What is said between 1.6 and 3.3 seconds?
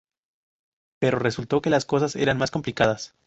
que las cosas eran más complicadas.